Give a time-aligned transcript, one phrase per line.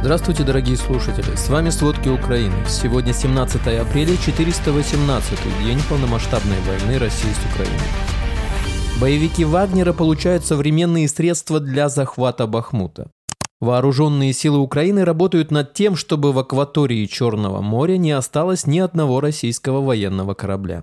[0.00, 1.34] Здравствуйте, дорогие слушатели!
[1.34, 2.54] С вами «Сводки Украины».
[2.68, 7.80] Сегодня 17 апреля, 418 день полномасштабной войны России с Украиной.
[9.00, 13.10] Боевики Вагнера получают современные средства для захвата Бахмута.
[13.60, 19.20] Вооруженные силы Украины работают над тем, чтобы в акватории Черного моря не осталось ни одного
[19.20, 20.82] российского военного корабля.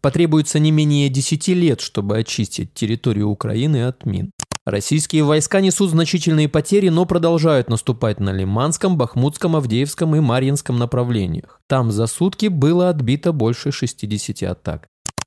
[0.00, 4.30] Потребуется не менее 10 лет, чтобы очистить территорию Украины от мин.
[4.64, 11.60] Российские войска несут значительные потери, но продолжают наступать на Лиманском, Бахмутском, Авдеевском и Марьинском направлениях.
[11.66, 14.86] Там за сутки было отбито больше 60 атак.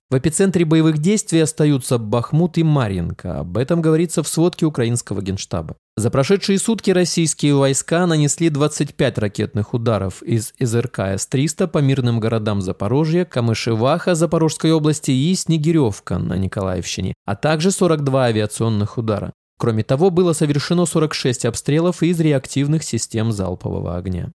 [0.10, 3.40] В эпицентре боевых действий остаются Бахмут и Марьинка.
[3.40, 5.76] Об этом говорится в сводке украинского генштаба.
[5.98, 12.62] За прошедшие сутки российские войска нанесли 25 ракетных ударов из ЗРК С-300 по мирным городам
[12.62, 19.31] Запорожья, Камышеваха Запорожской области и Снегиревка на Николаевщине, а также 42 авиационных удара.
[19.58, 24.34] Кроме того, было совершено 46 обстрелов из реактивных систем залпового огня.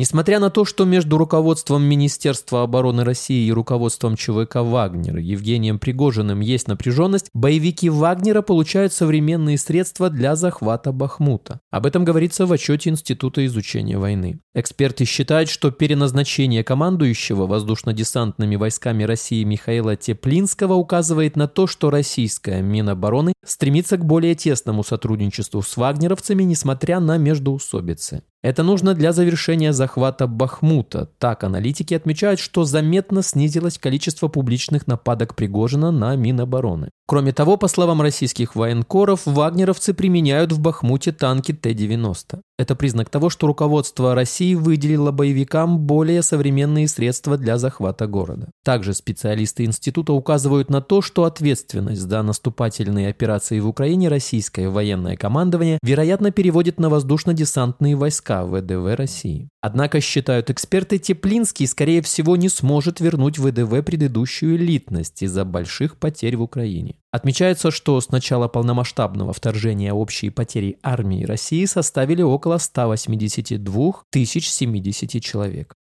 [0.00, 6.40] Несмотря на то, что между руководством Министерства обороны России и руководством ЧВК «Вагнер» Евгением Пригожиным
[6.40, 11.60] есть напряженность, боевики «Вагнера» получают современные средства для захвата Бахмута.
[11.70, 14.40] Об этом говорится в отчете Института изучения войны.
[14.54, 22.62] Эксперты считают, что переназначение командующего воздушно-десантными войсками России Михаила Теплинского указывает на то, что российская
[22.62, 28.22] Минобороны стремится к более тесному сотрудничеству с вагнеровцами, несмотря на междоусобицы.
[28.42, 31.10] Это нужно для завершения захвата Бахмута.
[31.18, 36.90] Так аналитики отмечают, что заметно снизилось количество публичных нападок Пригожина на Минобороны.
[37.10, 42.38] Кроме того, по словам российских военкоров, вагнеровцы применяют в Бахмуте танки Т-90.
[42.56, 48.50] Это признак того, что руководство России выделило боевикам более современные средства для захвата города.
[48.64, 55.16] Также специалисты института указывают на то, что ответственность за наступательные операции в Украине российское военное
[55.16, 59.48] командование, вероятно, переводит на воздушно-десантные войска ВДВ России.
[59.60, 66.36] Однако, считают эксперты, Теплинский, скорее всего, не сможет вернуть ВДВ предыдущую элитность из-за больших потерь
[66.36, 66.99] в Украине.
[67.12, 75.22] Отмечается, что с начала полномасштабного вторжения общие потери армии России составили около 182 тысяч 70
[75.22, 75.74] человек.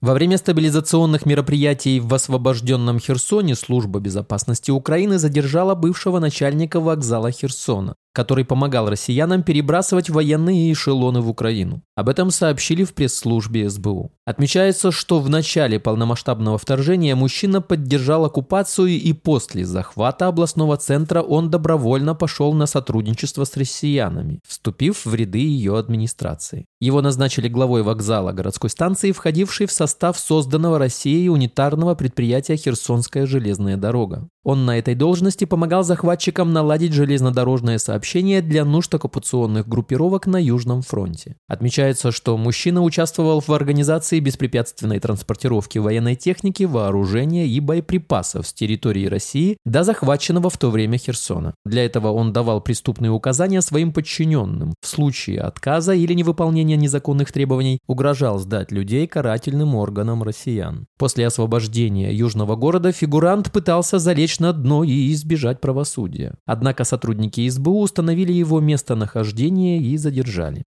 [0.00, 7.96] Во время стабилизационных мероприятий в освобожденном Херсоне служба безопасности Украины задержала бывшего начальника вокзала Херсона,
[8.18, 11.82] который помогал россиянам перебрасывать военные эшелоны в Украину.
[11.94, 14.10] Об этом сообщили в пресс-службе СБУ.
[14.24, 21.48] Отмечается, что в начале полномасштабного вторжения мужчина поддержал оккупацию и после захвата областного центра он
[21.48, 26.66] добровольно пошел на сотрудничество с россиянами, вступив в ряды ее администрации.
[26.80, 33.76] Его назначили главой вокзала городской станции, входившей в состав созданного Россией унитарного предприятия «Херсонская железная
[33.76, 34.28] дорога».
[34.48, 40.80] Он на этой должности помогал захватчикам наладить железнодорожное сообщение для нужд оккупационных группировок на Южном
[40.80, 41.36] фронте.
[41.48, 49.04] Отмечается, что мужчина участвовал в организации беспрепятственной транспортировки военной техники, вооружения и боеприпасов с территории
[49.04, 51.52] России до захваченного в то время Херсона.
[51.66, 54.72] Для этого он давал преступные указания своим подчиненным.
[54.80, 60.86] В случае отказа или невыполнения незаконных требований угрожал сдать людей карательным органам россиян.
[60.96, 66.34] После освобождения южного города фигурант пытался залечь на дно и избежать правосудия.
[66.46, 70.64] Однако сотрудники СБУ установили его местонахождение и задержали.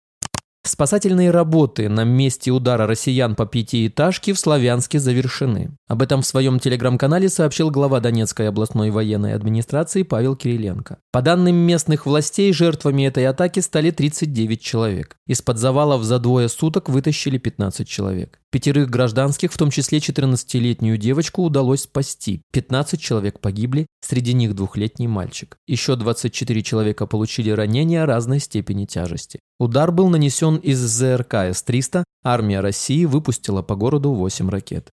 [0.70, 5.72] Спасательные работы на месте удара россиян по пятиэтажке в Славянске завершены.
[5.88, 11.00] Об этом в своем телеграм-канале сообщил глава Донецкой областной военной администрации Павел Кириленко.
[11.12, 15.18] По данным местных властей, жертвами этой атаки стали 39 человек.
[15.26, 18.40] Из-под завалов за двое суток вытащили 15 человек.
[18.52, 22.44] Пятерых гражданских, в том числе 14-летнюю девочку, удалось спасти.
[22.54, 25.58] 15 человек погибли, среди них двухлетний мальчик.
[25.66, 29.40] Еще 24 человека получили ранения разной степени тяжести.
[29.60, 34.90] Удар был нанесен из ЗРК С-300, армия России выпустила по городу 8 ракет.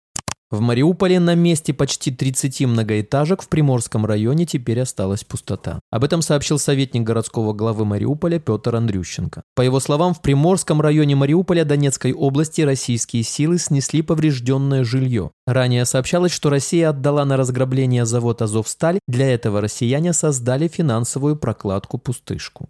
[0.49, 5.79] В Мариуполе на месте почти 30 многоэтажек в Приморском районе теперь осталась пустота.
[5.91, 9.43] Об этом сообщил советник городского главы Мариуполя Петр Андрющенко.
[9.55, 15.31] По его словам, в Приморском районе Мариуполя Донецкой области российские силы снесли поврежденное жилье.
[15.45, 18.99] Ранее сообщалось, что Россия отдала на разграбление завод «Азовсталь».
[19.07, 22.69] Для этого россияне создали финансовую прокладку-пустышку.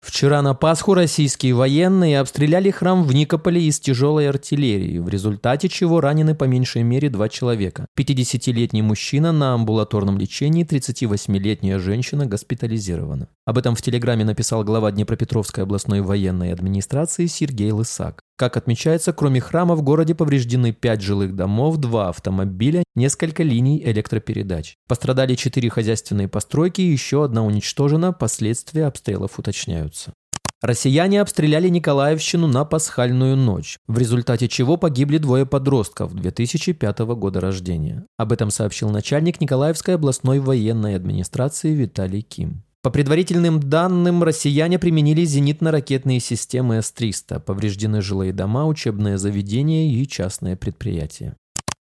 [0.00, 6.00] Вчера на Пасху российские военные обстреляли храм в Никополе из тяжелой артиллерии, в результате чего
[6.00, 7.86] ранены по меньшей мере два человека.
[7.98, 13.28] 50-летний мужчина на амбулаторном лечении, 38-летняя женщина госпитализирована.
[13.44, 18.22] Об этом в Телеграме написал глава Днепропетровской областной военной администрации Сергей Лысак.
[18.40, 24.76] Как отмечается, кроме храма в городе повреждены 5 жилых домов, 2 автомобиля, несколько линий электропередач.
[24.88, 30.14] Пострадали 4 хозяйственные постройки, еще одна уничтожена, последствия обстрелов уточняются.
[30.62, 38.06] Россияне обстреляли Николаевщину на пасхальную ночь, в результате чего погибли двое подростков 2005 года рождения.
[38.16, 42.62] Об этом сообщил начальник Николаевской областной военной администрации Виталий Ким.
[42.82, 50.56] По предварительным данным, россияне применили зенитно-ракетные системы С-300, повреждены жилые дома, учебные заведения и частные
[50.56, 51.36] предприятия.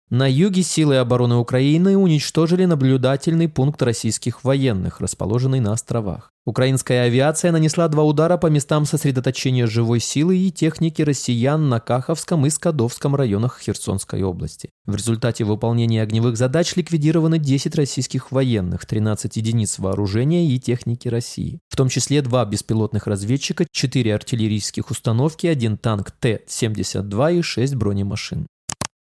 [0.08, 6.30] На юге силы обороны Украины уничтожили наблюдательный пункт российских военных, расположенный на островах.
[6.44, 12.46] Украинская авиация нанесла два удара по местам сосредоточения живой силы и техники россиян на Каховском
[12.46, 14.70] и Скадовском районах Херсонской области.
[14.84, 21.58] В результате выполнения огневых задач ликвидированы 10 российских военных, 13 единиц вооружения и техники России,
[21.68, 28.46] в том числе два беспилотных разведчика, 4 артиллерийских установки, один танк Т-72 и 6 бронемашин.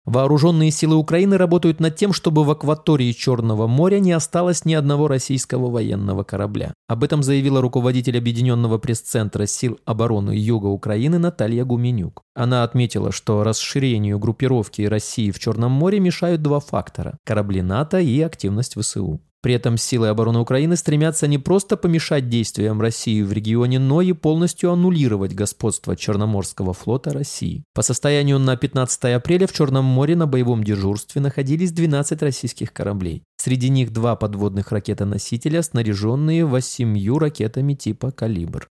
[0.07, 5.09] Вооруженные силы Украины работают над тем, чтобы в акватории Черного моря не осталось ни одного
[5.09, 6.74] российского военного корабля.
[6.88, 12.21] Об этом заявила руководитель Объединенного пресс-центра сил обороны Юга Украины Наталья Гуменюк.
[12.36, 18.21] Она отметила, что расширению группировки России в Черном море мешают два фактора– корабли НАТО и
[18.21, 19.19] активность ВСУ.
[19.42, 24.13] При этом силы обороны Украины стремятся не просто помешать действиям России в регионе, но и
[24.13, 27.63] полностью аннулировать господство Черноморского флота России.
[27.74, 33.24] По состоянию на 15 апреля в Черном море на боевом дежурстве находились 12 российских кораблей.
[33.38, 38.68] Среди них два подводных ракетоносителя, снаряженные восемью ракетами типа «Калибр».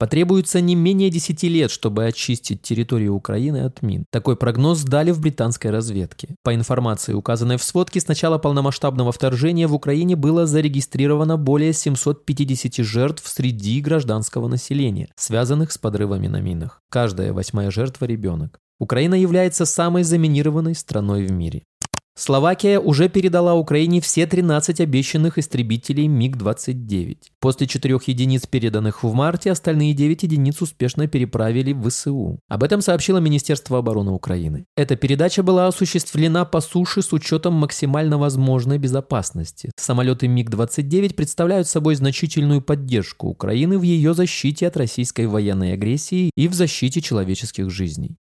[0.00, 4.06] Потребуется не менее 10 лет, чтобы очистить территорию Украины от мин.
[4.10, 6.36] Такой прогноз дали в британской разведке.
[6.42, 12.82] По информации, указанной в сводке, с начала полномасштабного вторжения в Украине было зарегистрировано более 750
[12.82, 16.80] жертв среди гражданского населения, связанных с подрывами на минах.
[16.88, 18.58] Каждая восьмая жертва– ребенок.
[18.78, 21.64] Украина является самой заминированной страной в мире.
[22.20, 27.16] Словакия уже передала Украине все 13 обещанных истребителей МиГ-29.
[27.40, 32.38] После четырех единиц, переданных в марте, остальные 9 единиц успешно переправили в ВСУ.
[32.46, 34.66] Об этом сообщило Министерство обороны Украины.
[34.76, 39.70] Эта передача была осуществлена по суше с учетом максимально возможной безопасности.
[39.78, 46.48] Самолеты МиГ-29 представляют собой значительную поддержку Украины в ее защите от российской военной агрессии и
[46.48, 48.18] в защите человеческих жизней.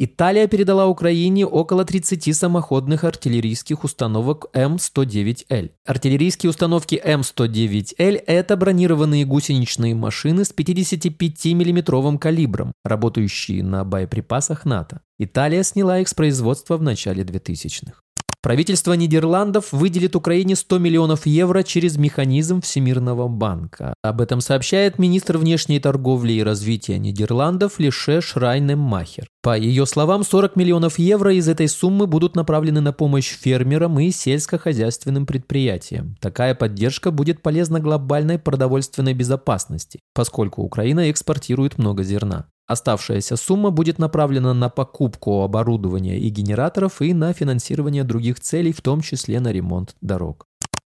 [0.00, 5.72] Италия передала Украине около 30 самоходных артиллерийских установок М109Л.
[5.84, 15.00] Артиллерийские установки М109Л– это бронированные гусеничные машины с 55 миллиметровым калибром, работающие на боеприпасах НАТО.
[15.18, 18.00] Италия сняла их с производства в начале 2000-х.
[18.40, 23.94] Правительство Нидерландов выделит Украине 100 миллионов евро через механизм Всемирного банка.
[24.00, 29.26] Об этом сообщает министр внешней торговли и развития Нидерландов Лише Шрайнеммахер.
[29.42, 34.12] По ее словам, 40 миллионов евро из этой суммы будут направлены на помощь фермерам и
[34.12, 36.14] сельскохозяйственным предприятиям.
[36.20, 42.46] Такая поддержка будет полезна глобальной продовольственной безопасности, поскольку Украина экспортирует много зерна.
[42.68, 48.82] Оставшаяся сумма будет направлена на покупку оборудования и генераторов и на финансирование других целей, в
[48.82, 50.46] том числе на ремонт дорог.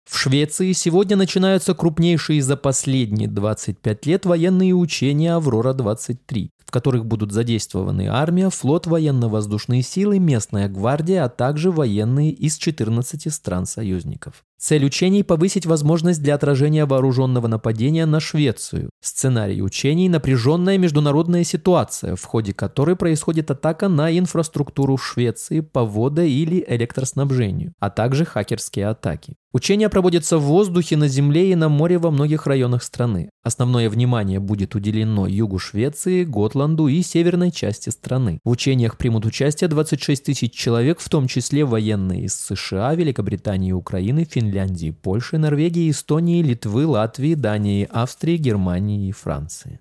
[0.09, 7.33] В Швеции сегодня начинаются крупнейшие за последние 25 лет военные учения «Аврора-23», в которых будут
[7.33, 14.45] задействованы армия, флот, военно-воздушные силы, местная гвардия, а также военные из 14 стран-союзников.
[14.57, 18.89] Цель учений– повысить возможность для отражения вооруженного нападения на Швецию.
[19.01, 26.25] Сценарий учений– напряженная международная ситуация, в ходе которой происходит атака на инфраструктуру Швеции по водо-
[26.25, 29.35] или электроснабжению, а также хакерские атаки.
[29.55, 33.29] Учения проводятся в воздухе, на земле и на море во многих районах страны.
[33.41, 38.39] Основное внимание будет уделено югу Швеции, Готланду и северной части страны.
[38.43, 44.25] В учениях примут участие 26 тысяч человек, в том числе военные из США, Великобритании, Украины,
[44.29, 49.79] Финляндии, Финляндии, Польши, Норвегии, Эстонии, Литвы, Латвии, Дании, Австрии, Германии и Франции.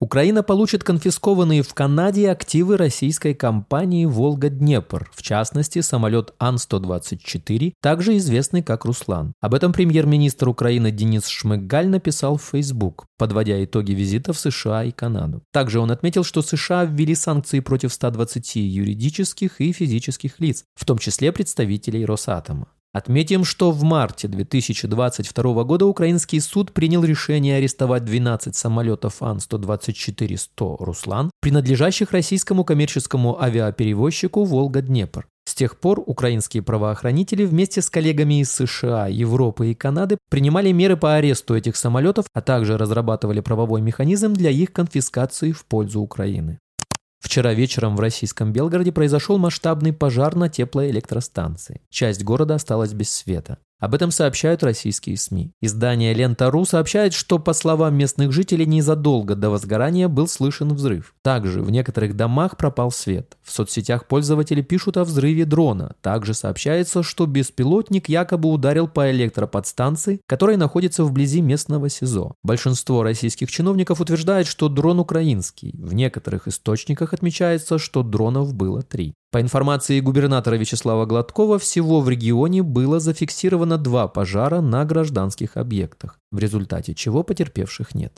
[0.00, 8.62] Украина получит конфискованные в Канаде активы российской компании «Волга-Днепр», в частности, самолет Ан-124, также известный
[8.62, 9.32] как «Руслан».
[9.40, 14.90] Об этом премьер-министр Украины Денис Шмыгаль написал в Facebook, подводя итоги визита в США и
[14.90, 15.42] Канаду.
[15.52, 20.98] Также он отметил, что США ввели санкции против 120 юридических и физических лиц, в том
[20.98, 22.66] числе представителей Росатома.
[22.92, 31.30] Отметим, что в марте 2022 года украинский суд принял решение арестовать 12 самолетов Ан-124-100 «Руслан»,
[31.40, 35.26] принадлежащих российскому коммерческому авиаперевозчику «Волга-Днепр».
[35.44, 40.96] С тех пор украинские правоохранители вместе с коллегами из США, Европы и Канады принимали меры
[40.96, 46.58] по аресту этих самолетов, а также разрабатывали правовой механизм для их конфискации в пользу Украины.
[47.22, 51.80] Вчера вечером в российском Белгороде произошел масштабный пожар на теплоэлектростанции.
[51.88, 53.58] Часть города осталась без света.
[53.82, 55.50] Об этом сообщают российские СМИ.
[55.60, 61.16] Издание «Лента.ру» сообщает, что, по словам местных жителей, незадолго до возгорания был слышен взрыв.
[61.20, 63.36] Также в некоторых домах пропал свет.
[63.42, 65.96] В соцсетях пользователи пишут о взрыве дрона.
[66.00, 72.34] Также сообщается, что беспилотник якобы ударил по электроподстанции, которая находится вблизи местного СИЗО.
[72.44, 75.74] Большинство российских чиновников утверждает, что дрон украинский.
[75.76, 79.14] В некоторых источниках отмечается, что дронов было три.
[79.32, 86.18] По информации губернатора Вячеслава Гладкова, всего в регионе было зафиксировано два пожара на гражданских объектах,
[86.30, 88.12] в результате чего потерпевших нет.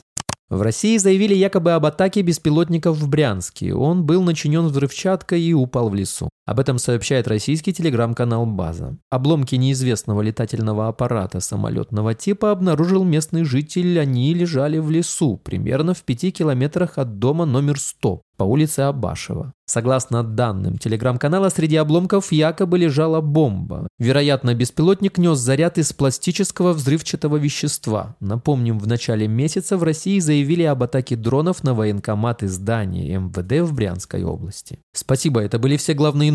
[0.49, 3.73] В России заявили якобы об атаке беспилотников в Брянске.
[3.73, 6.27] Он был начинен взрывчаткой и упал в лесу.
[6.45, 8.97] Об этом сообщает российский телеграм-канал «База».
[9.09, 13.99] Обломки неизвестного летательного аппарата самолетного типа обнаружил местный житель.
[13.99, 19.53] Они лежали в лесу, примерно в пяти километрах от дома номер 100 по улице Абашева.
[19.67, 23.87] Согласно данным телеграм-канала, среди обломков якобы лежала бомба.
[23.97, 28.15] Вероятно, беспилотник нес заряд из пластического взрывчатого вещества.
[28.19, 33.73] Напомним, в начале месяца в России заявили об атаке дронов на военкоматы здания МВД в
[33.73, 34.79] Брянской области.
[34.93, 36.31] Спасибо, это были все главные